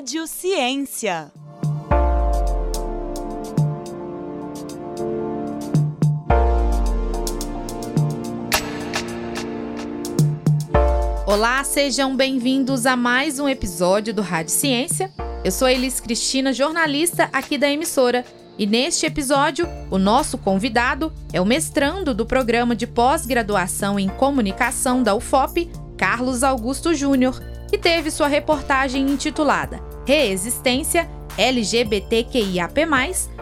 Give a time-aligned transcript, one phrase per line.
[0.00, 1.30] Rádio Ciência.
[11.26, 15.12] Olá, sejam bem-vindos a mais um episódio do Rádio Ciência.
[15.44, 18.24] Eu sou Elis Cristina, jornalista aqui da emissora,
[18.58, 25.02] e neste episódio, o nosso convidado é o mestrando do programa de pós-graduação em comunicação
[25.02, 27.38] da UFOP, Carlos Augusto Júnior,
[27.68, 32.84] que teve sua reportagem intitulada Reexistência LGBTQIAP+,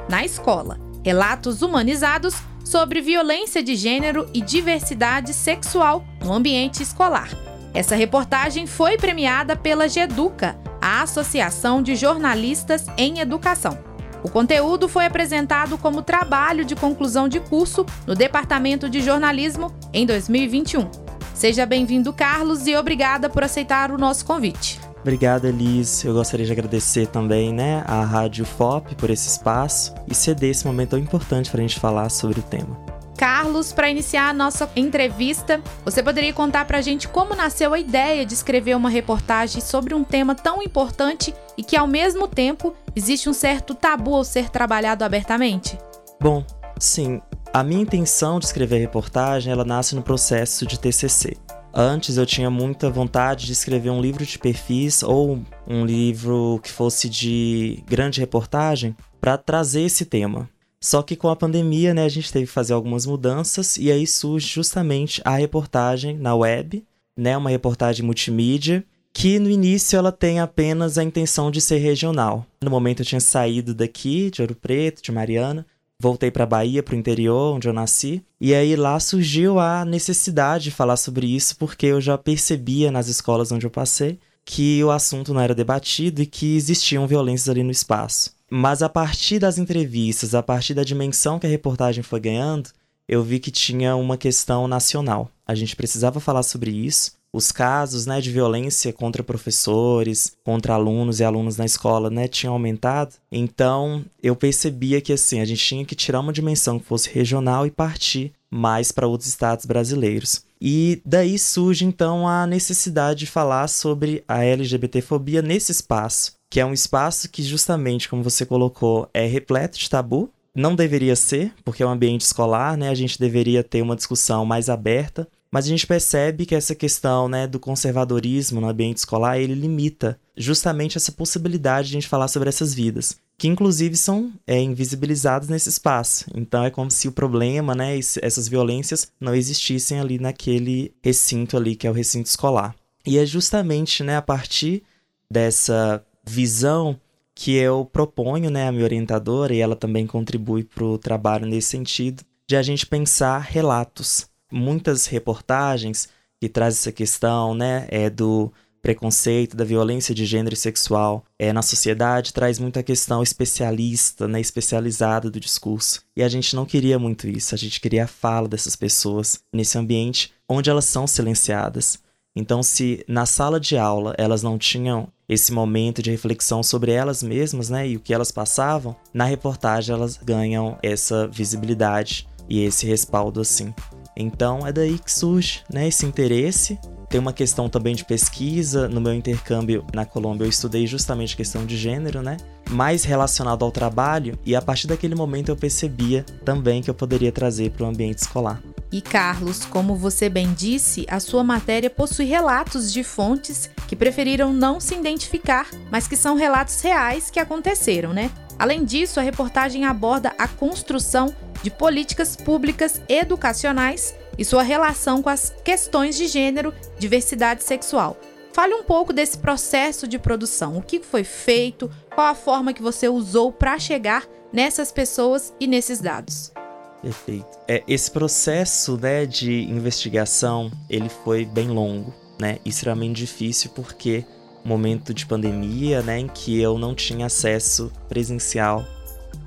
[0.06, 0.78] na escola.
[1.02, 7.30] Relatos humanizados sobre violência de gênero e diversidade sexual no ambiente escolar.
[7.72, 13.78] Essa reportagem foi premiada pela GEDUCA, a Associação de Jornalistas em Educação.
[14.22, 20.04] O conteúdo foi apresentado como trabalho de conclusão de curso no Departamento de Jornalismo em
[20.04, 20.86] 2021.
[21.32, 24.78] Seja bem-vindo, Carlos, e obrigada por aceitar o nosso convite.
[25.00, 26.04] Obrigado, Elis.
[26.04, 30.66] Eu gostaria de agradecer também né, à Rádio FOP por esse espaço e ceder esse
[30.66, 32.76] momento tão importante para a gente falar sobre o tema.
[33.18, 37.78] Carlos, para iniciar a nossa entrevista, você poderia contar para a gente como nasceu a
[37.78, 42.72] ideia de escrever uma reportagem sobre um tema tão importante e que, ao mesmo tempo,
[42.94, 45.76] existe um certo tabu ao ser trabalhado abertamente?
[46.20, 46.44] Bom,
[46.78, 47.20] sim.
[47.52, 51.36] A minha intenção de escrever a reportagem, ela nasce no processo de TCC.
[51.72, 56.70] Antes eu tinha muita vontade de escrever um livro de perfis ou um livro que
[56.70, 60.48] fosse de grande reportagem para trazer esse tema.
[60.80, 64.06] Só que com a pandemia, né, a gente teve que fazer algumas mudanças e aí
[64.06, 66.84] surge justamente a reportagem na web,
[67.16, 72.46] né, uma reportagem multimídia, que no início ela tem apenas a intenção de ser regional.
[72.62, 75.66] No momento eu tinha saído daqui, de Ouro Preto, de Mariana,
[76.00, 80.64] voltei para Bahia, para o interior, onde eu nasci, e aí lá surgiu a necessidade
[80.64, 84.90] de falar sobre isso, porque eu já percebia nas escolas onde eu passei que o
[84.90, 88.32] assunto não era debatido e que existiam violências ali no espaço.
[88.50, 92.70] Mas a partir das entrevistas, a partir da dimensão que a reportagem foi ganhando,
[93.06, 95.30] eu vi que tinha uma questão nacional.
[95.46, 97.12] A gente precisava falar sobre isso.
[97.32, 102.54] Os casos né, de violência contra professores, contra alunos e alunos na escola né, tinham
[102.54, 103.14] aumentado.
[103.30, 107.66] Então eu percebia que assim, a gente tinha que tirar uma dimensão que fosse regional
[107.66, 110.42] e partir mais para outros estados brasileiros.
[110.60, 116.66] E daí surge então a necessidade de falar sobre a LGBTfobia nesse espaço, que é
[116.66, 120.30] um espaço que justamente, como você colocou, é repleto de tabu.
[120.54, 122.88] Não deveria ser, porque é um ambiente escolar, né?
[122.88, 127.28] A gente deveria ter uma discussão mais aberta, mas a gente percebe que essa questão,
[127.28, 132.28] né, do conservadorismo no ambiente escolar, ele limita justamente essa possibilidade de a gente falar
[132.28, 136.26] sobre essas vidas que inclusive são é, invisibilizados nesse espaço.
[136.34, 141.76] Então é como se o problema, né, essas violências não existissem ali naquele recinto ali
[141.76, 142.74] que é o recinto escolar.
[143.06, 144.82] E é justamente, né, a partir
[145.30, 147.00] dessa visão
[147.32, 151.68] que eu proponho, né, a minha orientadora e ela também contribui para o trabalho nesse
[151.68, 154.26] sentido, de a gente pensar relatos.
[154.50, 156.08] Muitas reportagens
[156.40, 161.52] que trazem essa questão, né, é do preconceito, da violência de gênero e sexual é,
[161.52, 166.02] na sociedade traz muita questão especialista, né, especializada do discurso.
[166.16, 169.76] E a gente não queria muito isso, a gente queria a fala dessas pessoas nesse
[169.76, 171.98] ambiente onde elas são silenciadas.
[172.34, 177.22] Então, se na sala de aula elas não tinham esse momento de reflexão sobre elas
[177.22, 182.86] mesmas, né, e o que elas passavam, na reportagem elas ganham essa visibilidade e esse
[182.86, 183.74] respaldo assim.
[184.18, 188.88] Então é daí que surge, né, esse interesse tem uma questão também de pesquisa.
[188.88, 192.36] No meu intercâmbio na Colômbia, eu estudei justamente questão de gênero, né?
[192.68, 197.32] Mais relacionado ao trabalho, e a partir daquele momento eu percebia também que eu poderia
[197.32, 198.60] trazer para o ambiente escolar.
[198.92, 204.52] E Carlos, como você bem disse, a sua matéria possui relatos de fontes que preferiram
[204.52, 208.30] não se identificar, mas que são relatos reais que aconteceram, né?
[208.58, 215.28] Além disso, a reportagem aborda a construção de políticas públicas educacionais e sua relação com
[215.28, 218.16] as questões de gênero, diversidade sexual.
[218.52, 220.76] Fale um pouco desse processo de produção.
[220.76, 221.90] O que foi feito?
[222.14, 226.52] Qual a forma que você usou para chegar nessas pessoas e nesses dados?
[227.00, 227.46] Perfeito.
[227.68, 234.24] É, esse processo né, de investigação ele foi bem longo, né, extremamente difícil porque
[234.64, 238.84] momento de pandemia, né, em que eu não tinha acesso presencial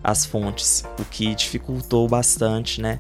[0.04, 3.00] às fontes, o que dificultou bastante, né,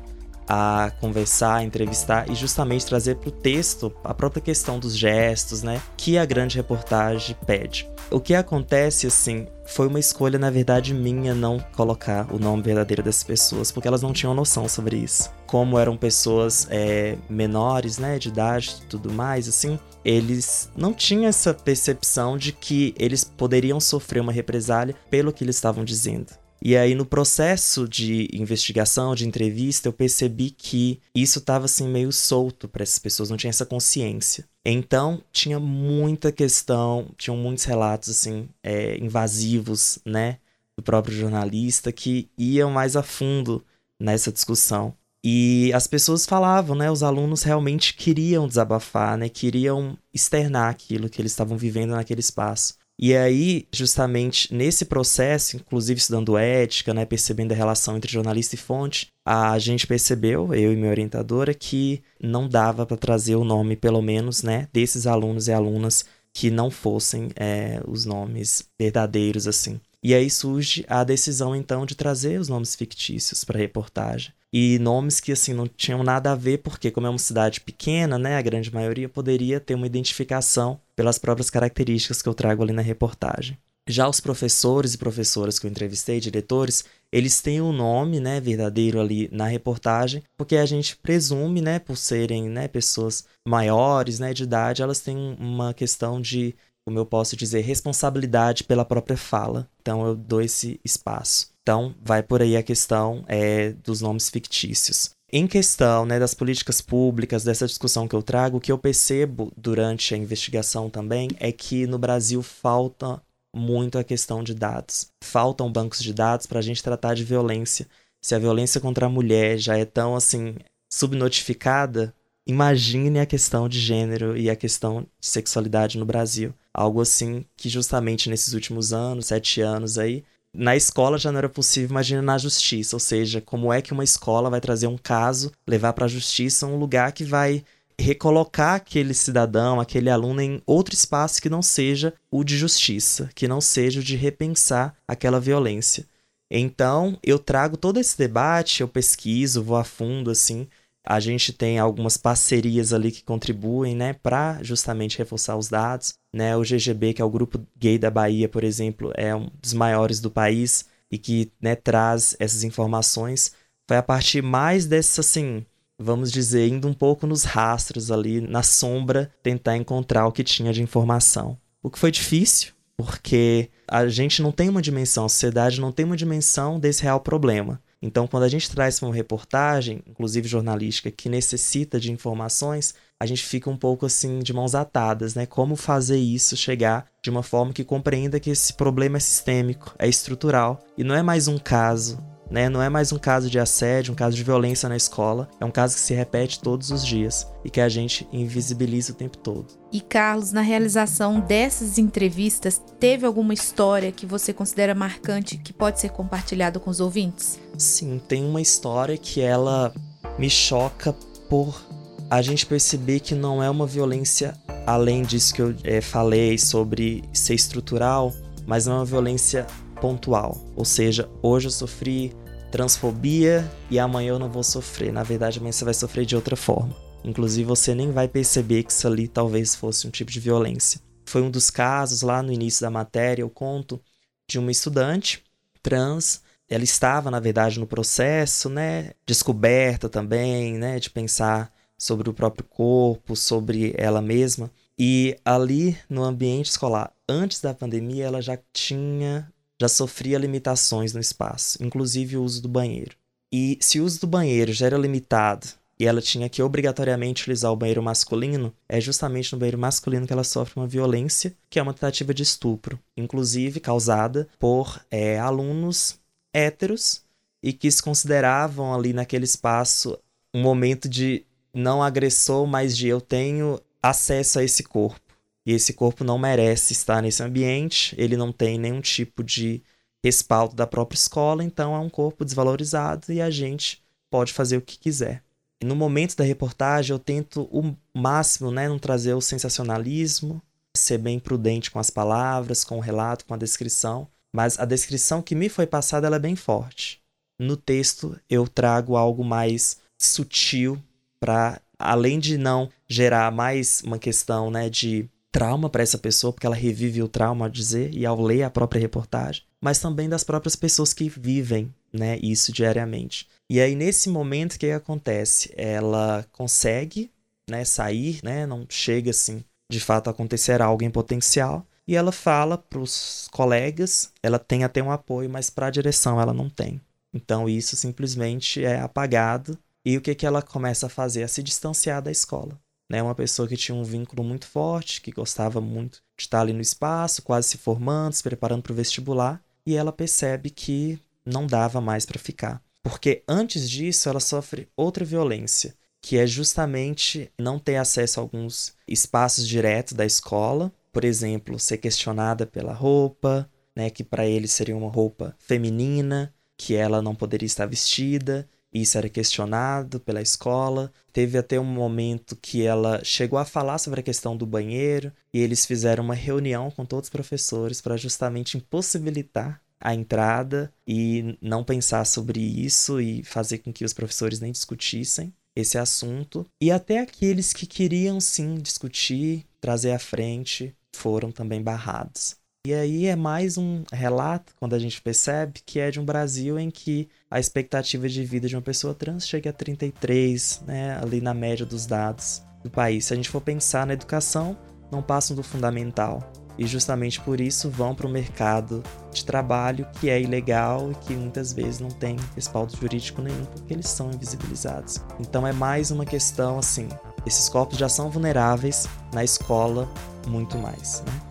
[0.54, 5.64] a conversar, a entrevistar e justamente trazer para o texto a própria questão dos gestos,
[5.64, 5.82] né?
[5.96, 7.90] Que a grande reportagem pede.
[8.10, 13.02] O que acontece, assim, foi uma escolha, na verdade, minha não colocar o nome verdadeiro
[13.02, 15.32] dessas pessoas, porque elas não tinham noção sobre isso.
[15.48, 21.26] Como eram pessoas é, menores, né, de idade e tudo mais, assim, eles não tinham
[21.26, 26.42] essa percepção de que eles poderiam sofrer uma represália pelo que eles estavam dizendo.
[26.64, 32.12] E aí, no processo de investigação, de entrevista, eu percebi que isso estava assim meio
[32.12, 34.48] solto para essas pessoas, não tinha essa consciência.
[34.64, 40.38] Então, tinha muita questão, tinham muitos relatos assim é, invasivos, né,
[40.78, 43.66] do próprio jornalista que iam mais a fundo
[44.00, 44.96] nessa discussão.
[45.24, 46.90] E as pessoas falavam, né?
[46.90, 49.30] Os alunos realmente queriam desabafar, né?
[49.30, 52.76] Queriam externar aquilo que eles estavam vivendo naquele espaço.
[53.04, 58.60] E aí, justamente nesse processo, inclusive estudando ética, né, percebendo a relação entre jornalista e
[58.60, 63.76] fonte, a gente percebeu, eu e minha orientadora, que não dava para trazer o nome,
[63.76, 69.82] pelo menos, né, desses alunos e alunas que não fossem é, os nomes verdadeiros, assim.
[70.04, 74.78] E aí surge a decisão, então, de trazer os nomes fictícios para a reportagem e
[74.80, 78.36] nomes que assim não tinham nada a ver, porque como é uma cidade pequena, né,
[78.36, 82.82] a grande maioria poderia ter uma identificação pelas próprias características que eu trago ali na
[82.82, 83.58] reportagem.
[83.88, 88.40] Já os professores e professoras que eu entrevistei, diretores, eles têm o um nome, né,
[88.40, 94.34] verdadeiro ali na reportagem, porque a gente presume, né, por serem, né, pessoas maiores, né,
[94.34, 96.56] de idade, elas têm uma questão de,
[96.92, 99.66] como eu posso dizer, responsabilidade pela própria fala.
[99.82, 101.50] Então eu dou esse espaço.
[101.62, 105.12] Então, vai por aí a questão é, dos nomes fictícios.
[105.32, 109.54] Em questão né, das políticas públicas, dessa discussão que eu trago, o que eu percebo
[109.56, 113.22] durante a investigação também é que no Brasil falta
[113.56, 115.08] muito a questão de dados.
[115.24, 117.88] Faltam bancos de dados para a gente tratar de violência.
[118.22, 120.56] Se a violência contra a mulher já é tão assim
[120.92, 122.14] subnotificada,
[122.46, 126.54] imagine a questão de gênero e a questão de sexualidade no Brasil.
[126.74, 130.24] Algo assim que justamente nesses últimos anos, sete anos aí,
[130.54, 132.96] na escola já não era possível, imagina na justiça.
[132.96, 136.68] Ou seja, como é que uma escola vai trazer um caso, levar para a justiça
[136.68, 137.64] um lugar que vai
[138.00, 143.48] recolocar aquele cidadão, aquele aluno em outro espaço que não seja o de justiça, que
[143.48, 146.06] não seja o de repensar aquela violência.
[146.50, 150.68] Então, eu trago todo esse debate, eu pesquiso, vou a fundo assim,
[151.06, 156.56] a gente tem algumas parcerias ali que contribuem, né, para justamente reforçar os dados, né?
[156.56, 160.20] O GGB, que é o grupo gay da Bahia, por exemplo, é um dos maiores
[160.20, 163.54] do país e que, né, traz essas informações.
[163.88, 165.66] Foi a partir mais dessa assim,
[166.00, 170.72] vamos dizer, indo um pouco nos rastros ali, na sombra, tentar encontrar o que tinha
[170.72, 171.58] de informação.
[171.84, 176.06] O que foi difícil, porque a gente não tem uma dimensão, a sociedade não tem
[176.06, 177.82] uma dimensão desse real problema.
[178.02, 183.44] Então, quando a gente traz uma reportagem, inclusive jornalística, que necessita de informações, a gente
[183.44, 185.46] fica um pouco assim de mãos atadas, né?
[185.46, 190.08] Como fazer isso chegar de uma forma que compreenda que esse problema é sistêmico, é
[190.08, 192.18] estrutural e não é mais um caso,
[192.52, 192.70] né?
[192.70, 195.72] Não é mais um caso de assédio, um caso de violência na escola, é um
[195.72, 199.68] caso que se repete todos os dias e que a gente invisibiliza o tempo todo.
[199.92, 206.00] E Carlos, na realização dessas entrevistas, teve alguma história que você considera marcante que pode
[206.00, 207.58] ser compartilhada com os ouvintes?
[207.78, 209.94] Sim, tem uma história que ela
[210.38, 211.16] me choca
[211.50, 211.82] por
[212.30, 214.54] a gente perceber que não é uma violência
[214.86, 218.34] além disso que eu é, falei sobre ser estrutural,
[218.66, 219.68] mas não é uma violência
[220.00, 220.58] pontual.
[220.76, 222.34] Ou seja, hoje eu sofri
[222.72, 225.12] transfobia e amanhã eu não vou sofrer.
[225.12, 226.96] Na verdade, amanhã você vai sofrer de outra forma.
[227.24, 231.02] Inclusive, você nem vai perceber que isso ali talvez fosse um tipo de violência.
[231.26, 234.02] Foi um dos casos lá no início da matéria, eu conto
[234.50, 235.44] de uma estudante
[235.84, 236.42] trans.
[236.68, 242.66] Ela estava, na verdade, no processo, né, descoberta também, né, de pensar sobre o próprio
[242.66, 244.72] corpo, sobre ela mesma.
[244.98, 249.52] E ali no ambiente escolar, antes da pandemia, ela já tinha
[249.82, 253.16] já sofria limitações no espaço, inclusive o uso do banheiro.
[253.52, 255.68] E se o uso do banheiro já era limitado
[256.00, 260.34] e ela tinha que obrigatoriamente utilizar o banheiro masculino, é justamente no banheiro masculino que
[260.34, 266.20] ela sofre uma violência, que é uma tentativa de estupro, inclusive causada por é, alunos
[266.54, 267.24] héteros
[267.62, 270.18] e que se consideravam ali naquele espaço
[270.54, 275.21] um momento de não agressor, mas de eu tenho acesso a esse corpo.
[275.66, 279.82] E esse corpo não merece estar nesse ambiente, ele não tem nenhum tipo de
[280.24, 284.82] respaldo da própria escola, então é um corpo desvalorizado e a gente pode fazer o
[284.82, 285.44] que quiser.
[285.82, 290.62] E no momento da reportagem eu tento o máximo, né, não trazer o sensacionalismo,
[290.96, 295.42] ser bem prudente com as palavras, com o relato, com a descrição, mas a descrição
[295.42, 297.20] que me foi passada ela é bem forte.
[297.60, 301.02] No texto eu trago algo mais sutil
[301.40, 306.66] para além de não gerar mais uma questão, né, de trauma para essa pessoa, porque
[306.66, 310.44] ela revive o trauma, a dizer, e ao ler a própria reportagem, mas também das
[310.44, 313.48] próprias pessoas que vivem né, isso diariamente.
[313.70, 315.74] E aí, nesse momento, o que, que acontece?
[315.76, 317.32] Ela consegue
[317.70, 321.86] né, sair, né, não chega assim de fato acontecer algo em potencial.
[322.08, 326.42] E ela fala para os colegas, ela tem até um apoio, mas para a direção
[326.42, 327.00] ela não tem.
[327.34, 329.78] Então isso simplesmente é apagado.
[330.04, 331.44] E o que, que ela começa a fazer?
[331.44, 332.80] A se distanciar da escola.
[333.12, 333.22] Né?
[333.22, 336.80] Uma pessoa que tinha um vínculo muito forte, que gostava muito de estar ali no
[336.80, 339.62] espaço, quase se formando, se preparando para o vestibular.
[339.86, 342.82] E ela percebe que não dava mais para ficar.
[343.04, 348.94] Porque antes disso ela sofre outra violência, que é justamente não ter acesso a alguns
[349.06, 354.96] espaços diretos da escola, por exemplo, ser questionada pela roupa, né, que para ele seria
[354.96, 361.12] uma roupa feminina, que ela não poderia estar vestida, isso era questionado pela escola.
[361.32, 365.60] Teve até um momento que ela chegou a falar sobre a questão do banheiro e
[365.60, 371.84] eles fizeram uma reunião com todos os professores para justamente impossibilitar a entrada e não
[371.84, 376.66] pensar sobre isso e fazer com que os professores nem discutissem esse assunto.
[376.82, 382.56] E até aqueles que queriam sim discutir, trazer à frente, foram também barrados.
[382.84, 386.80] E aí é mais um relato, quando a gente percebe, que é de um Brasil
[386.80, 391.42] em que a expectativa de vida de uma pessoa trans chega a 33, né, ali
[391.42, 393.26] na média dos dados do país.
[393.26, 394.76] Se a gente for pensar na educação,
[395.12, 400.32] não passam do fundamental e justamente por isso vão para o mercado de trabalho que
[400.32, 405.22] é ilegal e que muitas vezes não tem respaldo jurídico nenhum porque eles são invisibilizados.
[405.40, 407.08] Então é mais uma questão assim,
[407.46, 410.12] esses corpos já são vulneráveis na escola
[410.48, 411.22] muito mais.
[411.28, 411.51] Né?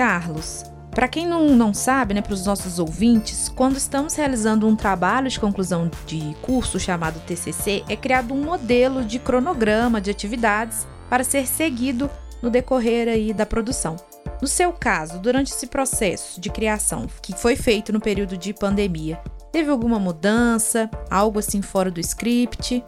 [0.00, 4.74] Carlos, para quem não, não sabe, né, para os nossos ouvintes, quando estamos realizando um
[4.74, 10.86] trabalho de conclusão de curso chamado TCC, é criado um modelo de cronograma de atividades
[11.10, 12.08] para ser seguido
[12.40, 13.96] no decorrer aí da produção.
[14.40, 19.20] No seu caso, durante esse processo de criação, que foi feito no período de pandemia,
[19.52, 22.82] teve alguma mudança, algo assim fora do script?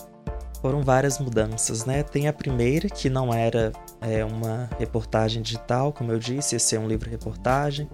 [0.62, 2.02] Foram várias mudanças, né?
[2.02, 3.70] Tem a primeira, que não era
[4.02, 7.88] é, uma reportagem digital, como eu disse, ia ser um livro-reportagem,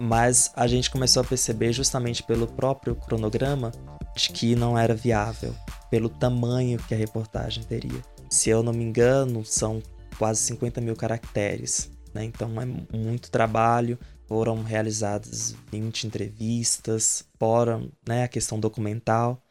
[0.00, 3.72] mas a gente começou a perceber, justamente pelo próprio cronograma,
[4.16, 5.54] de que não era viável,
[5.90, 8.02] pelo tamanho que a reportagem teria.
[8.28, 9.82] Se eu não me engano, são
[10.18, 11.90] quase 50 mil caracteres.
[12.12, 12.24] Né?
[12.24, 13.98] Então é muito trabalho.
[14.26, 19.42] Foram realizadas 20 entrevistas, fora né, a questão documental.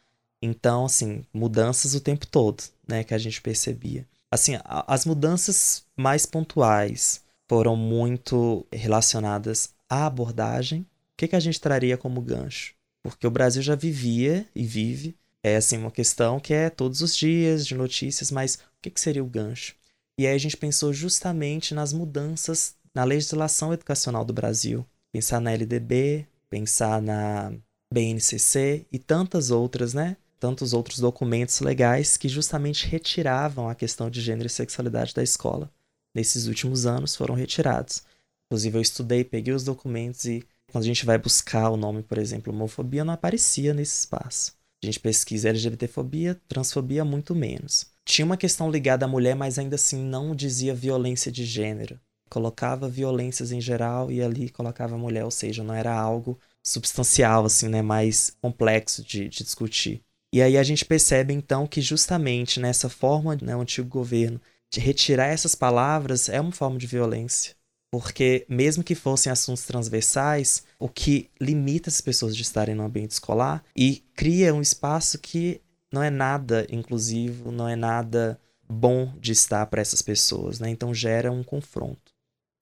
[0.42, 4.06] Então, assim, mudanças o tempo todo, né, que a gente percebia.
[4.34, 10.80] Assim, as mudanças mais pontuais foram muito relacionadas à abordagem.
[10.80, 10.86] O
[11.16, 12.74] que, que a gente traria como gancho?
[13.00, 17.16] Porque o Brasil já vivia e vive é assim uma questão que é todos os
[17.16, 19.76] dias de notícias, mas o que, que seria o gancho?
[20.18, 24.84] E aí a gente pensou justamente nas mudanças na legislação educacional do Brasil.
[25.12, 27.52] Pensar na LDB, pensar na
[27.92, 30.16] BNCC e tantas outras, né?
[30.44, 35.70] Tantos outros documentos legais que justamente retiravam a questão de gênero e sexualidade da escola.
[36.14, 38.02] Nesses últimos anos foram retirados.
[38.46, 42.18] Inclusive eu estudei, peguei os documentos e quando a gente vai buscar o nome, por
[42.18, 44.52] exemplo, homofobia, não aparecia nesse espaço.
[44.82, 49.76] A gente pesquisa LGBTfobia, transfobia, muito menos tinha uma questão ligada à mulher, mas ainda
[49.76, 51.98] assim não dizia violência de gênero.
[52.28, 57.68] Colocava violências em geral e ali colocava mulher, ou seja, não era algo substancial, assim,
[57.68, 60.02] né, mais complexo de, de discutir.
[60.34, 64.80] E aí a gente percebe então que justamente nessa forma, né, o antigo governo de
[64.80, 67.54] retirar essas palavras é uma forma de violência.
[67.88, 73.12] Porque, mesmo que fossem assuntos transversais, o que limita as pessoas de estarem no ambiente
[73.12, 75.60] escolar e cria um espaço que
[75.92, 78.36] não é nada inclusivo, não é nada
[78.68, 80.68] bom de estar para essas pessoas, né?
[80.68, 82.12] Então gera um confronto.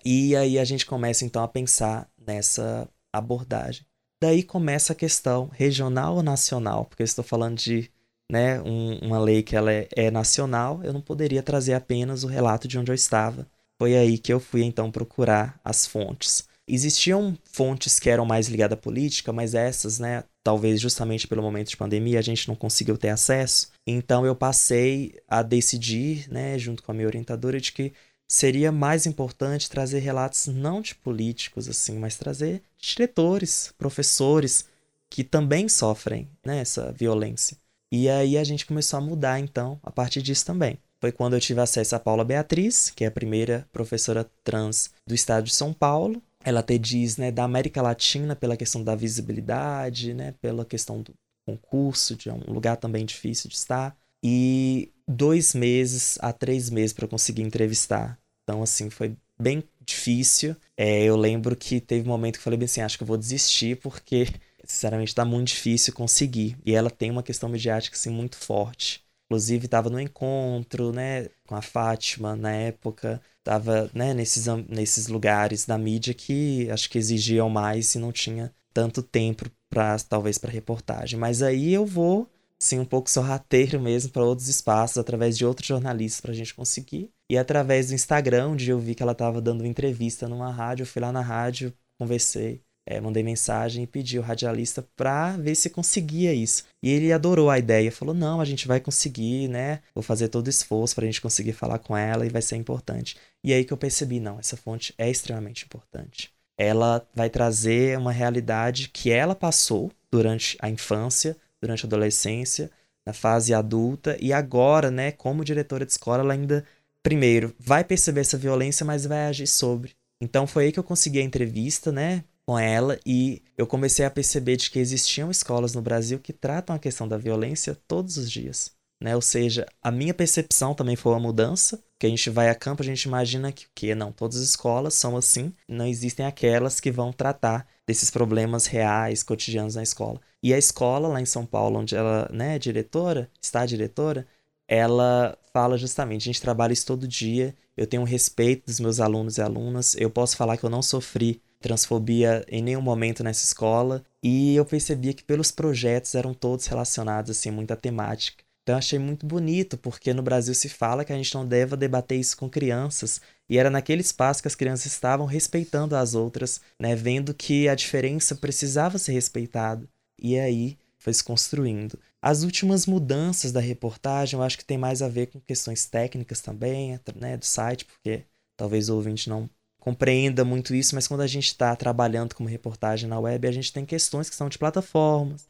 [0.05, 3.87] E aí a gente começa então a pensar nessa abordagem.
[4.23, 7.91] Daí começa a questão regional ou nacional, porque eu estou falando de
[8.31, 12.29] né, um, uma lei que ela é, é nacional, eu não poderia trazer apenas o
[12.29, 13.49] relato de onde eu estava.
[13.77, 16.47] Foi aí que eu fui então procurar as fontes.
[16.69, 21.71] Existiam fontes que eram mais ligadas à política, mas essas, né, talvez justamente pelo momento
[21.71, 23.73] de pandemia, a gente não conseguiu ter acesso.
[23.85, 27.93] Então eu passei a decidir, né, junto com a minha orientadora, de que
[28.29, 34.67] seria mais importante trazer relatos não de políticos assim, mas trazer diretores, professores
[35.09, 37.57] que também sofrem né, essa violência.
[37.93, 40.79] E aí a gente começou a mudar então a partir disso também.
[41.01, 45.15] Foi quando eu tive acesso a Paula Beatriz, que é a primeira professora trans do
[45.15, 50.15] estado de São Paulo, ela até diz, né, da América Latina pela questão da visibilidade,
[50.15, 51.13] né, pela questão do
[51.47, 53.97] concurso, de um lugar também difícil de estar.
[54.25, 58.19] E dois meses a três meses para conseguir entrevistar.
[58.43, 60.57] Então, assim, foi bem difícil.
[60.77, 63.07] É, eu lembro que teve um momento que eu falei bem assim, acho que eu
[63.07, 64.27] vou desistir porque,
[64.65, 66.57] sinceramente, está muito difícil conseguir.
[66.65, 69.03] E ela tem uma questão midiática, assim, muito forte.
[69.27, 73.21] Inclusive, estava no encontro, né, com a Fátima na época.
[73.39, 78.53] estava né, nesses, nesses lugares da mídia que acho que exigiam mais e não tinha
[78.75, 81.19] tanto tempo para talvez para reportagem.
[81.19, 85.67] Mas aí eu vou sim um pouco sorrateiro mesmo para outros espaços através de outros
[85.67, 87.11] jornalistas para a gente conseguir.
[87.33, 90.87] E através do Instagram, onde eu vi que ela estava dando entrevista numa rádio, eu
[90.87, 95.71] fui lá na rádio, conversei é, mandei mensagem e pedi o radialista para ver se
[95.71, 96.65] conseguia isso.
[96.83, 99.81] E ele adorou a ideia, falou: não, a gente vai conseguir, né?
[99.95, 102.57] Vou fazer todo o esforço para a gente conseguir falar com ela e vai ser
[102.57, 103.17] importante.
[103.43, 106.33] E aí que eu percebi: não, essa fonte é extremamente importante.
[106.59, 112.71] Ela vai trazer uma realidade que ela passou durante a infância, durante a adolescência,
[113.07, 116.65] na fase adulta e agora, né, como diretora de escola, ela ainda
[117.03, 119.93] primeiro vai perceber essa violência, mas vai agir sobre.
[120.21, 122.25] Então foi aí que eu consegui a entrevista, né?
[122.47, 126.75] com ela e eu comecei a perceber de que existiam escolas no Brasil que tratam
[126.75, 128.73] a questão da violência todos os dias.
[129.03, 129.17] Né?
[129.17, 132.83] Ou seja, a minha percepção também foi uma mudança, que a gente vai a campo,
[132.83, 136.91] a gente imagina que, que não, todas as escolas são assim, não existem aquelas que
[136.91, 140.21] vão tratar desses problemas reais, cotidianos na escola.
[140.43, 144.27] E a escola lá em São Paulo, onde ela né, é diretora, está diretora,
[144.69, 149.39] ela fala justamente, a gente trabalha isso todo dia, eu tenho respeito dos meus alunos
[149.39, 154.05] e alunas, eu posso falar que eu não sofri transfobia em nenhum momento nessa escola
[154.23, 158.43] e eu percebia que pelos projetos eram todos relacionados assim muito à temática.
[158.63, 162.19] Então achei muito bonito, porque no Brasil se fala que a gente não deve debater
[162.19, 166.95] isso com crianças, e era naquele espaço que as crianças estavam respeitando as outras, né,
[166.95, 169.89] vendo que a diferença precisava ser respeitada.
[170.17, 171.99] E aí foi se construindo.
[172.21, 176.41] As últimas mudanças da reportagem, eu acho que tem mais a ver com questões técnicas
[176.41, 178.23] também, né, do site, porque
[178.57, 183.09] talvez o ouvinte não compreenda muito isso, mas quando a gente está trabalhando como reportagem
[183.09, 185.45] na web, a gente tem questões que são de plataformas,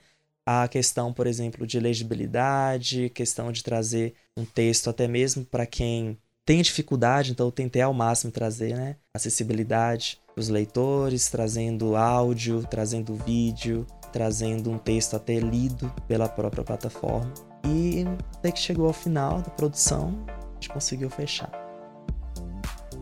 [0.47, 6.17] a questão, por exemplo, de legibilidade, questão de trazer um texto até mesmo para quem
[6.47, 12.67] tem dificuldade, então eu tentei ao máximo trazer né, acessibilidade para os leitores, trazendo áudio,
[12.69, 17.33] trazendo vídeo, trazendo um texto até lido pela própria plataforma.
[17.65, 18.05] E
[18.37, 21.51] até que chegou ao final da produção, a gente conseguiu fechar.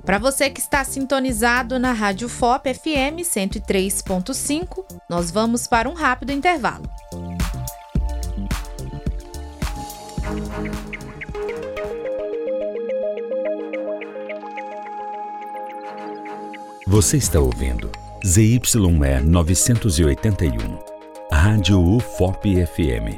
[0.04, 6.32] Para você que está sintonizado na Rádio FOP FM 103.5, nós vamos para um rápido
[6.32, 6.88] intervalo.
[16.86, 17.90] Você está ouvindo
[18.26, 18.60] ZYE
[19.24, 20.99] 981,
[21.42, 23.16] Rádio UFOP FM.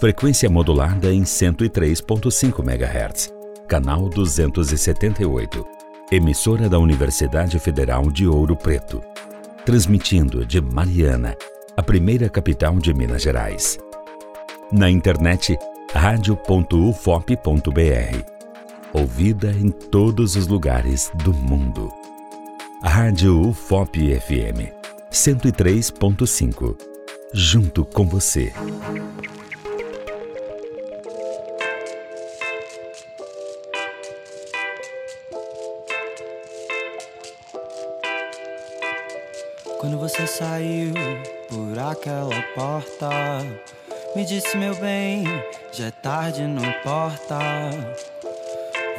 [0.00, 3.30] Frequência modulada em 103.5 MHz,
[3.68, 5.62] canal 278
[6.10, 9.02] emissora da Universidade Federal de Ouro Preto,
[9.66, 11.36] transmitindo de Mariana,
[11.76, 13.78] a primeira capital de Minas Gerais.
[14.72, 15.58] Na internet,
[15.92, 17.34] radio.ufop.br.
[18.94, 21.92] Ouvida em todos os lugares do mundo.
[22.82, 24.72] Rádio UFOP FM
[25.12, 26.95] 103.5.
[27.38, 28.50] Junto com você.
[39.78, 40.94] Quando você saiu
[41.50, 43.10] por aquela porta,
[44.16, 45.24] me disse, meu bem,
[45.70, 47.38] já é tarde, não importa.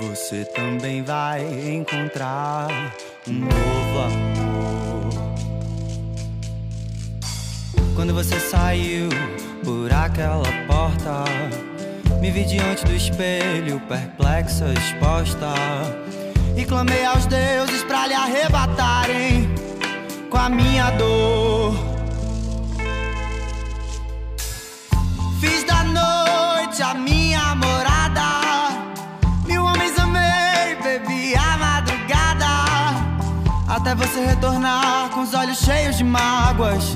[0.01, 1.41] Você também vai
[1.73, 2.67] encontrar
[3.27, 4.46] um novo amor.
[8.07, 9.09] Quando você saiu
[9.65, 11.25] por aquela porta,
[12.21, 15.53] me vi diante do espelho, perplexa, exposta.
[16.55, 19.53] E clamei aos deuses para lhe arrebatarem
[20.29, 21.75] com a minha dor.
[25.41, 28.69] Fiz da noite a minha morada.
[29.45, 32.45] Mil homens amei, bebi a madrugada.
[33.67, 36.95] Até você retornar com os olhos cheios de mágoas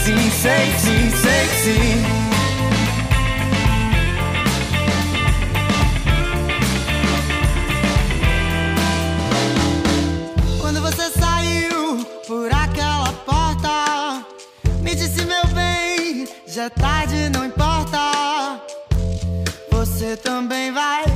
[0.00, 2.30] Eu sei que sim, sei que sim, sei que sim.
[16.46, 18.60] Já é tarde, não importa.
[19.70, 21.09] Você também vai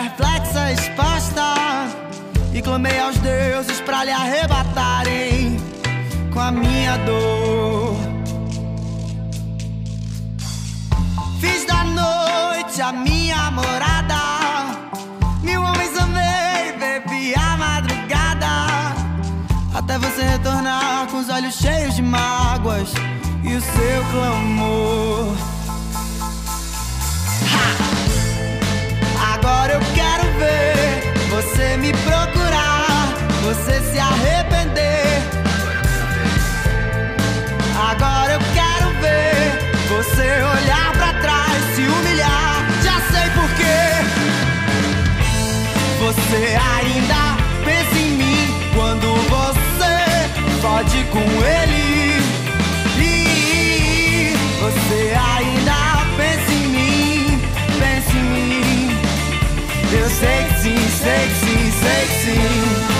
[0.00, 1.54] perplexa, exposta.
[2.54, 5.56] E clamei aos deuses pra lhe arrebatarem
[6.32, 7.96] com a minha dor.
[11.40, 14.20] Fiz da noite a minha morada.
[15.42, 18.94] Mil homens amei, bebi a madrugada.
[19.74, 22.92] Até você retornar com os olhos cheios de mágoas
[23.44, 25.36] e o seu clamor.
[27.52, 27.79] Ha!
[31.92, 33.08] Procurar,
[33.42, 35.22] você se arrepender.
[37.90, 39.52] Agora eu quero ver
[39.88, 42.66] você olhar pra trás, se humilhar.
[42.82, 43.80] Já sei por quê.
[46.00, 49.94] Você ainda pensa em mim quando você
[50.60, 52.22] fode com ele.
[52.98, 55.78] E você ainda
[56.16, 57.40] pensa em mim,
[57.78, 59.00] pensa em mim.
[59.92, 61.49] Eu sei que sim, sei que sim,
[62.30, 62.99] sei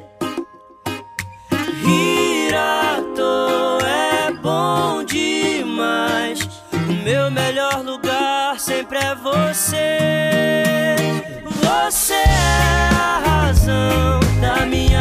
[3.15, 6.39] Toa é bom demais.
[6.73, 9.97] O meu melhor lugar sempre é você.
[11.45, 15.00] Você é a razão da minha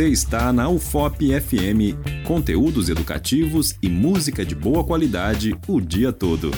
[0.00, 6.50] Você está na UFOP FM, conteúdos educativos e música de boa qualidade o dia todo.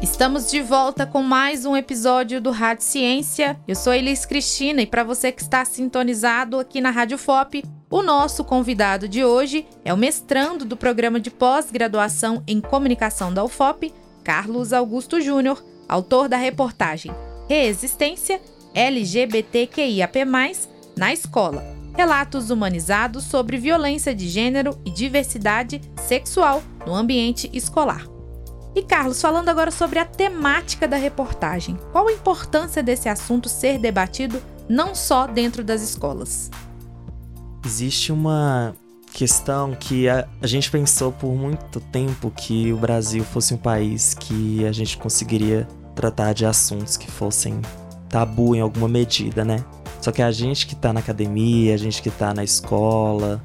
[0.00, 3.60] Estamos de volta com mais um episódio do Rádio Ciência.
[3.68, 8.02] Eu sou Elis Cristina e para você que está sintonizado aqui na Rádio FOP, o
[8.02, 13.92] nosso convidado de hoje é o mestrando do programa de pós-graduação em comunicação da UFOP,
[14.24, 17.12] Carlos Augusto Júnior, autor da reportagem
[17.48, 18.42] Reexistência
[18.74, 20.26] LGBTQIAP+,
[20.94, 21.64] na escola.
[21.96, 28.06] Relatos humanizados sobre violência de gênero e diversidade sexual no ambiente escolar.
[28.74, 33.78] E Carlos, falando agora sobre a temática da reportagem, qual a importância desse assunto ser
[33.78, 36.50] debatido não só dentro das escolas?
[37.64, 38.76] Existe uma
[39.12, 44.12] questão que a, a, gente pensou por muito tempo que o Brasil fosse um país
[44.12, 45.66] que a gente conseguiria
[45.98, 47.60] tratar de assuntos que fossem
[48.08, 49.64] tabu em alguma medida, né?
[50.00, 53.42] Só que a gente que tá na academia, a gente que tá na escola,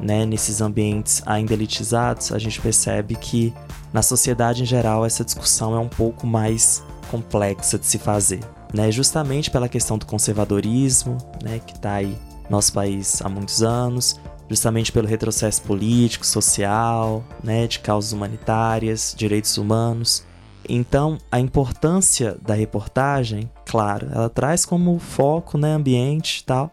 [0.00, 3.54] né, nesses ambientes ainda elitizados, a gente percebe que
[3.90, 8.40] na sociedade em geral essa discussão é um pouco mais complexa de se fazer,
[8.74, 8.90] né?
[8.92, 14.20] Justamente pela questão do conservadorismo, né, que tá aí no nosso país há muitos anos,
[14.50, 20.22] justamente pelo retrocesso político, social, né, de causas humanitárias, direitos humanos.
[20.68, 26.72] Então, a importância da reportagem, claro, ela traz como foco, né, ambiente e tal,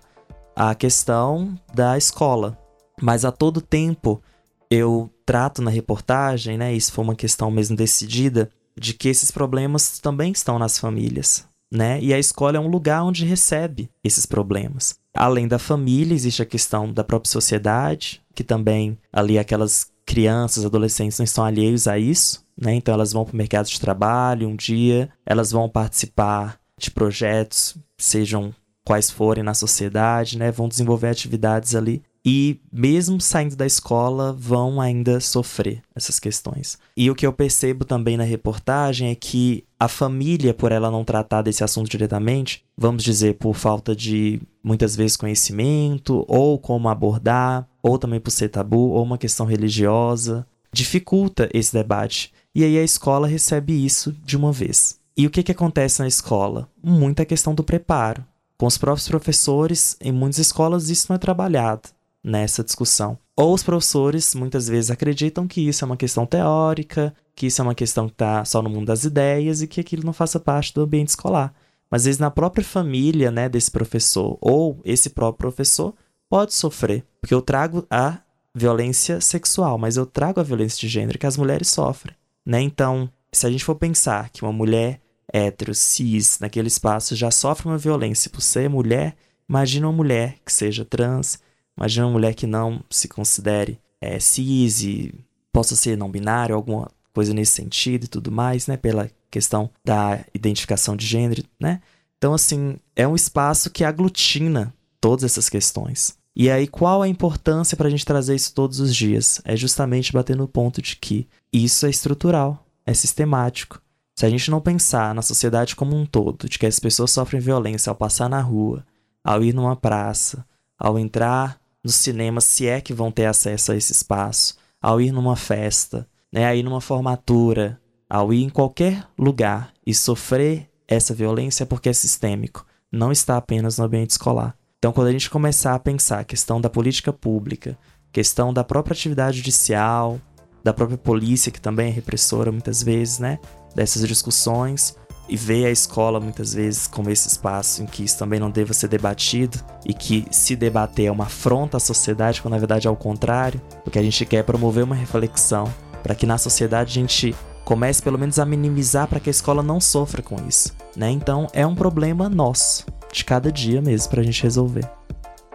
[0.55, 2.57] a questão da escola.
[3.01, 4.21] Mas a todo tempo
[4.69, 9.99] eu trato na reportagem, né, isso foi uma questão mesmo decidida, de que esses problemas
[9.99, 11.99] também estão nas famílias, né?
[12.01, 14.95] E a escola é um lugar onde recebe esses problemas.
[15.13, 21.17] Além da família, existe a questão da própria sociedade, que também ali aquelas crianças, adolescentes
[21.17, 22.73] não estão alheios a isso, né?
[22.75, 27.77] Então elas vão para o mercado de trabalho um dia, elas vão participar de projetos,
[27.97, 30.51] sejam quais forem na sociedade, né?
[30.51, 36.77] Vão desenvolver atividades ali e mesmo saindo da escola vão ainda sofrer essas questões.
[36.95, 41.03] E o que eu percebo também na reportagem é que a família, por ela não
[41.03, 47.67] tratar desse assunto diretamente, vamos dizer por falta de muitas vezes conhecimento ou como abordar,
[47.81, 52.33] ou também por ser tabu, ou uma questão religiosa, dificulta esse debate.
[52.53, 54.99] E aí a escola recebe isso de uma vez.
[55.15, 56.69] E o que, que acontece na escola?
[56.81, 58.25] Muita questão do preparo.
[58.57, 61.89] Com os próprios professores, em muitas escolas isso não é trabalhado
[62.23, 63.17] nessa discussão.
[63.35, 67.63] Ou os professores muitas vezes acreditam que isso é uma questão teórica, que isso é
[67.63, 70.73] uma questão que está só no mundo das ideias e que aquilo não faça parte
[70.73, 71.53] do ambiente escolar.
[71.89, 75.93] Mas às vezes na própria família né, desse professor ou esse próprio professor
[76.31, 77.03] pode sofrer.
[77.19, 78.19] Porque eu trago a
[78.55, 82.15] violência sexual, mas eu trago a violência de gênero que as mulheres sofrem.
[82.45, 82.61] Né?
[82.61, 87.67] Então, se a gente for pensar que uma mulher hétero, cis, naquele espaço já sofre
[87.67, 89.15] uma violência por ser mulher,
[89.47, 91.37] imagina uma mulher que seja trans,
[91.77, 95.13] Imagina uma mulher que não se considere é, cis e
[95.51, 98.77] possa ser não binário, alguma coisa nesse sentido e tudo mais, né?
[98.77, 101.81] Pela questão da identificação de gênero, né?
[102.17, 106.15] Então, assim, é um espaço que aglutina todas essas questões.
[106.35, 109.41] E aí, qual a importância para a gente trazer isso todos os dias?
[109.43, 113.81] É justamente bater no ponto de que isso é estrutural, é sistemático.
[114.15, 117.41] Se a gente não pensar na sociedade como um todo, de que as pessoas sofrem
[117.41, 118.85] violência ao passar na rua,
[119.23, 120.45] ao ir numa praça,
[120.79, 125.11] ao entrar no cinema, se é que vão ter acesso a esse espaço, ao ir
[125.11, 131.13] numa festa, né, a ir numa formatura, ao ir em qualquer lugar e sofrer essa
[131.13, 134.57] violência é porque é sistêmico, não está apenas no ambiente escolar.
[134.81, 137.77] Então, quando a gente começar a pensar a questão da política pública,
[138.11, 140.19] questão da própria atividade judicial,
[140.63, 143.37] da própria polícia, que também é repressora muitas vezes, né,
[143.75, 144.97] dessas discussões,
[145.29, 148.73] e ver a escola muitas vezes como esse espaço em que isso também não deva
[148.73, 152.89] ser debatido e que se debater é uma afronta à sociedade, quando na verdade é
[152.89, 157.35] o contrário, porque a gente quer promover uma reflexão para que na sociedade a gente
[157.63, 161.11] comece pelo menos a minimizar para que a escola não sofra com isso, né?
[161.11, 164.89] Então é um problema nosso, de cada dia mesmo para a gente resolver.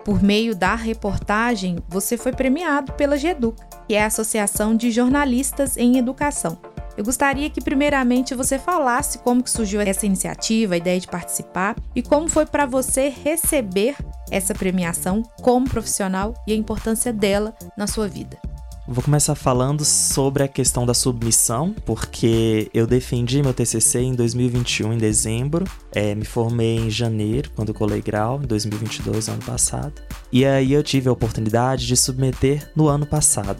[0.04, 5.76] Por meio da reportagem, você foi premiado pela GEDUC, que é a Associação de Jornalistas
[5.76, 6.58] em Educação.
[6.96, 11.76] Eu gostaria que primeiramente você falasse como que surgiu essa iniciativa, a ideia de participar
[11.94, 13.96] e como foi para você receber
[14.30, 18.38] essa premiação como profissional e a importância dela na sua vida.
[18.88, 24.92] Vou começar falando sobre a questão da submissão, porque eu defendi meu TCC em 2021,
[24.92, 25.64] em dezembro.
[25.92, 29.92] É, me formei em janeiro, quando colei grau, em 2022, ano passado.
[30.30, 33.58] E aí eu tive a oportunidade de submeter no ano passado.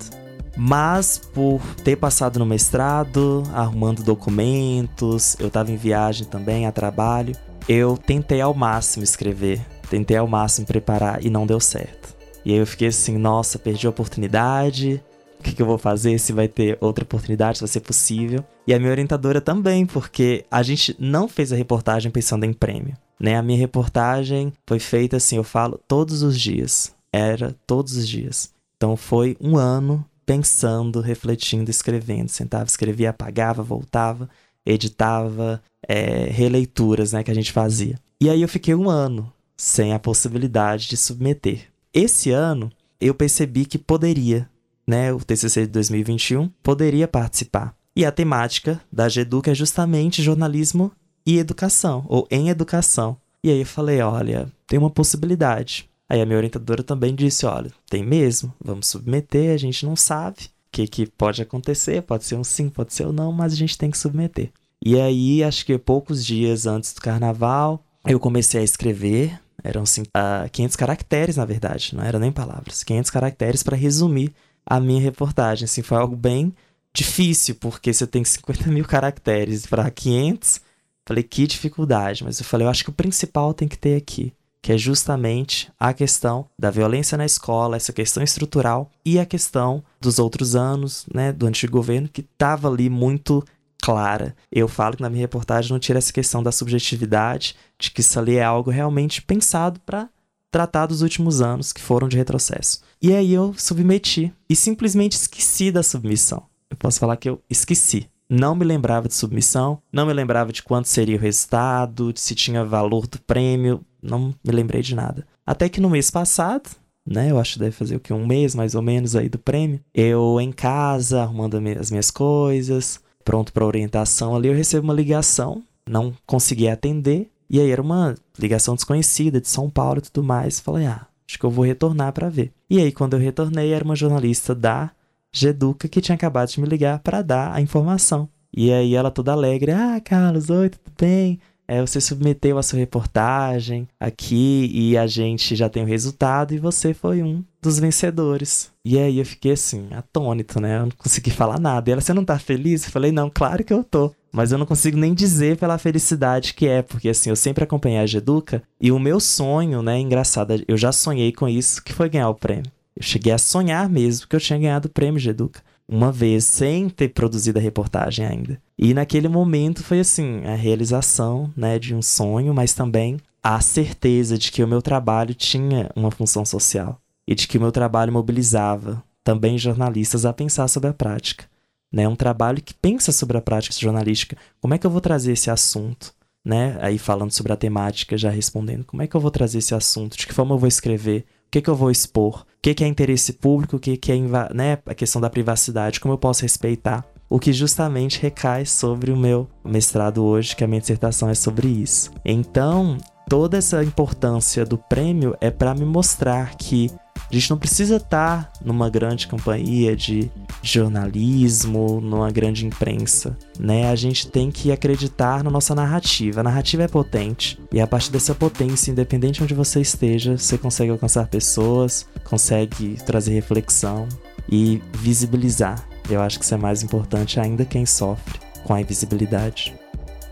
[0.57, 7.35] Mas por ter passado no mestrado, arrumando documentos, eu estava em viagem também, a trabalho,
[7.69, 9.61] eu tentei ao máximo escrever,
[9.91, 12.15] tentei ao máximo preparar e não deu certo.
[12.47, 15.03] E aí eu fiquei assim, nossa, perdi a oportunidade.
[15.47, 16.19] Que, que eu vou fazer?
[16.19, 18.45] Se vai ter outra oportunidade, se vai ser possível.
[18.67, 22.97] E a minha orientadora também, porque a gente não fez a reportagem pensando em prêmio.
[23.19, 23.37] Né?
[23.37, 26.93] A minha reportagem foi feita assim, eu falo, todos os dias.
[27.13, 28.51] Era todos os dias.
[28.77, 32.29] Então foi um ano pensando, refletindo, escrevendo.
[32.29, 34.29] Sentava, escrevia, apagava, voltava,
[34.67, 37.99] editava, é, releituras né, que a gente fazia.
[38.21, 41.69] E aí eu fiquei um ano sem a possibilidade de submeter.
[41.95, 44.49] Esse ano eu percebi que poderia,
[44.87, 47.75] né, o TCC de 2021 poderia participar.
[47.95, 50.93] E a temática da GEDUC é justamente jornalismo
[51.25, 53.17] e educação, ou em educação.
[53.43, 55.89] E aí eu falei, olha, tem uma possibilidade.
[56.09, 60.39] Aí a minha orientadora também disse, olha, tem mesmo, vamos submeter, a gente não sabe
[60.43, 63.57] o que, que pode acontecer, pode ser um sim, pode ser um não, mas a
[63.57, 64.51] gente tem que submeter.
[64.85, 70.03] E aí, acho que poucos dias antes do carnaval, eu comecei a escrever eram assim,
[70.03, 72.85] uh, 500 caracteres, na verdade, não eram nem palavras.
[72.85, 74.33] 500 caracteres para resumir
[74.67, 75.65] a minha reportagem.
[75.65, 76.53] Assim, foi algo bem
[76.93, 80.61] difícil, porque você tem 50 mil caracteres para 500.
[81.07, 82.25] Falei, que dificuldade.
[82.25, 85.71] Mas eu falei, eu acho que o principal tem que ter aqui, que é justamente
[85.79, 91.07] a questão da violência na escola, essa questão estrutural e a questão dos outros anos,
[91.15, 93.45] né, do antigo governo, que estava ali muito
[93.81, 94.35] clara.
[94.51, 98.19] Eu falo que na minha reportagem não tira essa questão da subjetividade, de que isso
[98.19, 100.09] ali é algo realmente pensado para
[100.57, 102.81] tratar dos últimos anos que foram de retrocesso.
[103.03, 106.45] E aí eu submeti e simplesmente esqueci da submissão.
[106.71, 108.09] Eu posso falar que eu esqueci.
[108.27, 112.65] Não me lembrava de submissão, não me lembrava de quanto seria o resultado, se tinha
[112.65, 115.27] valor do prêmio, não me lembrei de nada.
[115.45, 116.71] Até que no mês passado,
[117.07, 117.31] né?
[117.31, 118.15] Eu acho que deve fazer o que?
[118.15, 119.79] Um mês mais ou menos aí do prêmio.
[119.95, 125.63] Eu em casa, arrumando as minhas coisas, pronto para orientação ali, eu recebo uma ligação,
[125.87, 130.61] não consegui atender, e aí era uma ligação desconhecida de São Paulo e tudo mais.
[130.61, 132.53] Falei, ah, acho que eu vou retornar para ver.
[132.69, 134.91] E aí, quando eu retornei, era uma jornalista da
[135.33, 138.29] Geduca que tinha acabado de me ligar para dar a informação.
[138.53, 141.39] E aí ela toda alegre, ah, Carlos, oi, tudo bem?
[141.69, 146.59] É, você submeteu a sua reportagem aqui e a gente já tem o resultado e
[146.59, 148.71] você foi um dos vencedores.
[148.85, 150.79] E aí eu fiquei assim, atônito, né?
[150.79, 151.91] Eu não consegui falar nada.
[151.91, 152.85] E ela, você não tá feliz?
[152.85, 154.15] Eu falei, não, claro que eu tô.
[154.33, 157.99] Mas eu não consigo nem dizer pela felicidade que é, porque assim, eu sempre acompanhei
[157.99, 162.11] a Geduca e o meu sonho, né, engraçado, eu já sonhei com isso, que foi
[162.11, 162.71] ganhar o prêmio.
[162.95, 166.89] Eu cheguei a sonhar mesmo que eu tinha ganhado o prêmio Geduca uma vez sem
[166.89, 168.61] ter produzido a reportagem ainda.
[168.79, 174.37] E naquele momento foi assim, a realização, né, de um sonho, mas também a certeza
[174.37, 178.13] de que o meu trabalho tinha uma função social e de que o meu trabalho
[178.13, 181.45] mobilizava também jornalistas a pensar sobre a prática.
[181.93, 182.09] Né?
[182.09, 184.37] Um trabalho que pensa sobre a prática jornalística.
[184.61, 186.13] Como é que eu vou trazer esse assunto?
[186.45, 186.77] Né?
[186.81, 190.17] Aí falando sobre a temática, já respondendo, como é que eu vou trazer esse assunto?
[190.17, 191.25] De que forma eu vou escrever?
[191.47, 192.41] O que, que eu vou expor?
[192.41, 193.77] O que, que é interesse público?
[193.77, 194.17] O que, que é
[194.53, 196.01] né, a questão da privacidade?
[196.01, 197.05] Como eu posso respeitar?
[197.29, 201.67] O que justamente recai sobre o meu mestrado hoje, que a minha dissertação é sobre
[201.69, 202.11] isso.
[202.25, 206.91] Então, toda essa importância do prêmio é para me mostrar que
[207.31, 210.31] a gente não precisa estar tá numa grande companhia de
[210.63, 213.91] jornalismo, numa grande imprensa, né?
[213.91, 216.41] A gente tem que acreditar na nossa narrativa.
[216.41, 220.57] A narrativa é potente e a partir dessa potência, independente de onde você esteja, você
[220.57, 224.09] consegue alcançar pessoas, consegue trazer reflexão
[224.49, 225.87] e visibilizar.
[226.09, 229.75] Eu acho que isso é mais importante ainda quem sofre com a invisibilidade.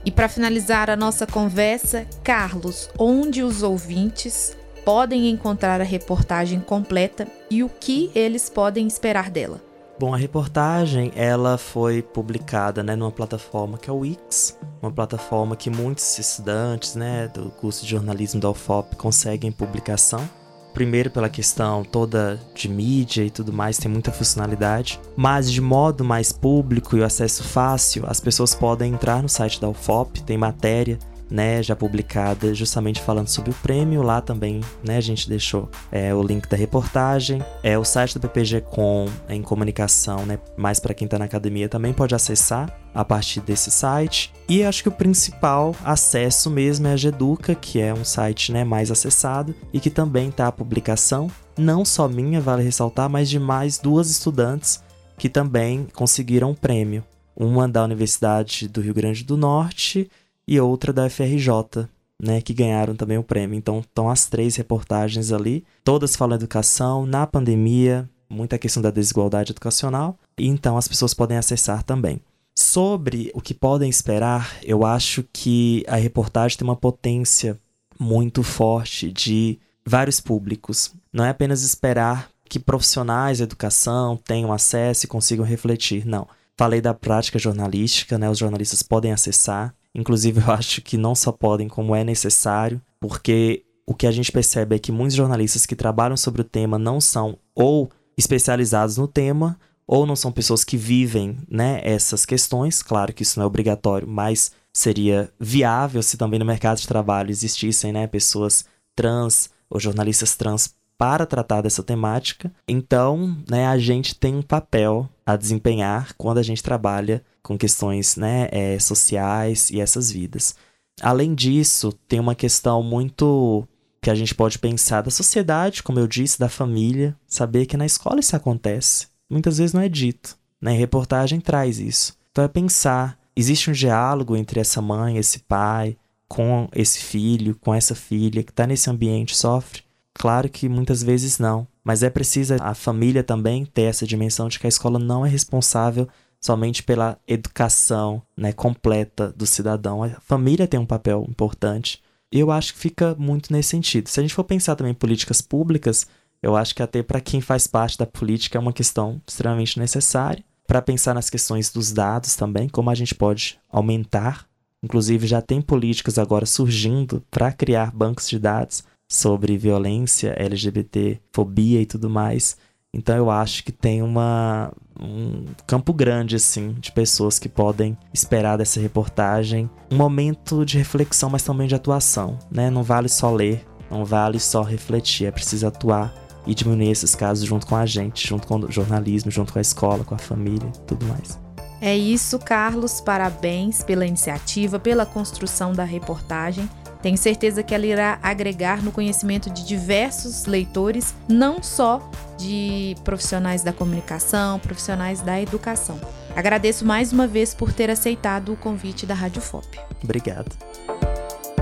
[0.05, 4.55] E para finalizar a nossa conversa, Carlos, onde os ouvintes
[4.85, 9.61] podem encontrar a reportagem completa e o que eles podem esperar dela?
[9.99, 15.55] Bom, a reportagem ela foi publicada né, numa plataforma que é o Wix, uma plataforma
[15.55, 20.29] que muitos estudantes né, do curso de jornalismo da UFOP conseguem publicação.
[20.75, 26.05] Primeiro pela questão toda de mídia e tudo mais, tem muita funcionalidade, mas de modo
[26.05, 30.37] mais público e o acesso fácil, as pessoas podem entrar no site da UFOP, tem
[30.37, 30.99] matéria
[31.31, 34.03] né, já publicada, justamente falando sobre o prêmio.
[34.03, 37.43] Lá também, né, a gente deixou é, o link da reportagem.
[37.63, 41.69] É o site do PPG Com em comunicação, né, mais para quem está na academia
[41.69, 44.33] também pode acessar a partir desse site.
[44.49, 48.65] E acho que o principal acesso mesmo é a Geduca, que é um site né,
[48.65, 53.39] mais acessado e que também está a publicação, não só minha, vale ressaltar, mas de
[53.39, 54.83] mais duas estudantes
[55.17, 57.05] que também conseguiram o prêmio.
[57.37, 60.09] Uma da Universidade do Rio Grande do Norte
[60.47, 61.89] e outra da FRJ,
[62.21, 63.57] né, que ganharam também o prêmio.
[63.57, 69.53] Então, estão as três reportagens ali, todas falam educação, na pandemia, muita questão da desigualdade
[69.53, 72.21] educacional, e então as pessoas podem acessar também.
[72.57, 77.59] Sobre o que podem esperar, eu acho que a reportagem tem uma potência
[77.99, 80.93] muito forte de vários públicos.
[81.13, 86.29] Não é apenas esperar que profissionais da educação tenham acesso e consigam refletir, não.
[86.57, 88.31] Falei da prática jornalística, né?
[88.31, 89.75] Os jornalistas podem acessar.
[89.95, 94.33] Inclusive, eu acho que não só podem, como é necessário, porque o que a gente
[94.33, 99.07] percebe é que muitos jornalistas que trabalham sobre o tema não são ou especializados no
[99.07, 102.83] tema, ou não são pessoas que vivem né, essas questões.
[102.83, 107.31] Claro que isso não é obrigatório, mas seria viável se também no mercado de trabalho
[107.31, 108.65] existissem né, pessoas
[108.97, 112.53] trans ou jornalistas trans para tratar dessa temática.
[112.69, 118.17] Então, né, a gente tem um papel a desempenhar quando a gente trabalha com questões
[118.17, 120.55] né, é, sociais e essas vidas.
[121.01, 123.67] Além disso, tem uma questão muito
[124.01, 127.87] que a gente pode pensar da sociedade, como eu disse, da família, saber que na
[127.87, 129.09] escola isso acontece.
[129.31, 130.37] Muitas vezes não é dito.
[130.61, 130.73] Né?
[130.73, 132.17] reportagem traz isso.
[132.31, 137.75] Então é pensar, existe um diálogo entre essa mãe, esse pai, com esse filho, com
[137.75, 139.84] essa filha que está nesse ambiente, sofre?
[140.15, 144.59] Claro que muitas vezes não, mas é preciso a família também ter essa dimensão de
[144.59, 146.09] que a escola não é responsável
[146.41, 150.03] somente pela educação né, completa do cidadão.
[150.03, 152.03] A família tem um papel importante
[152.41, 154.09] eu acho que fica muito nesse sentido.
[154.09, 156.07] Se a gente for pensar também em políticas públicas,
[156.43, 160.45] eu acho que até para quem faz parte da política é uma questão extremamente necessária.
[160.67, 164.47] Para pensar nas questões dos dados também, como a gente pode aumentar.
[164.83, 171.81] Inclusive, já tem políticas agora surgindo para criar bancos de dados sobre violência, LGBT, fobia
[171.81, 172.57] e tudo mais.
[172.93, 178.57] Então eu acho que tem uma, um campo grande assim de pessoas que podem esperar
[178.57, 182.71] dessa reportagem um momento de reflexão, mas também de atuação, né?
[182.71, 186.15] Não vale só ler, não vale só refletir, é preciso atuar
[186.47, 189.63] e diminuir esses casos junto com a gente, junto com o jornalismo, junto com a
[189.63, 191.39] escola, com a família, tudo mais.
[191.81, 193.01] É isso, Carlos.
[193.01, 196.69] Parabéns pela iniciativa, pela construção da reportagem.
[197.05, 202.01] Tenho certeza que ela irá agregar no conhecimento de diversos leitores, não só
[202.39, 206.01] de profissionais da comunicação, profissionais da educação.
[206.35, 209.79] Agradeço mais uma vez por ter aceitado o convite da Rádio FOP.
[210.03, 210.51] Obrigado.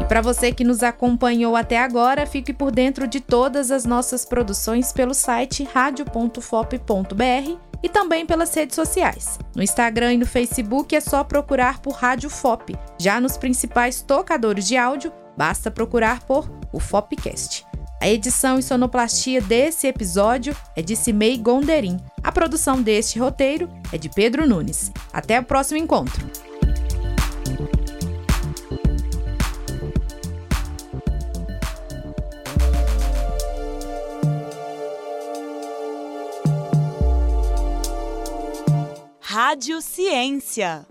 [0.00, 4.24] E para você que nos acompanhou até agora, fique por dentro de todas as nossas
[4.24, 9.40] produções pelo site radio.fop.br e também pelas redes sociais.
[9.56, 12.76] No Instagram e no Facebook é só procurar por Rádio FOP.
[12.96, 17.66] Já nos principais tocadores de áudio, Basta procurar por o Fopcast.
[18.00, 21.98] A edição e sonoplastia desse episódio é de Cimei Gonderim.
[22.22, 24.90] A produção deste roteiro é de Pedro Nunes.
[25.12, 26.26] Até o próximo encontro.
[39.20, 40.84] Rádio Ciência.